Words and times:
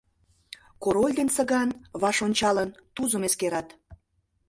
Король 0.83 1.13
ден 1.19 1.29
Цыган, 1.35 1.69
ваш 2.01 2.17
ончалын, 2.27 2.69
Тузым 2.95 3.23
эскерат. 3.27 3.67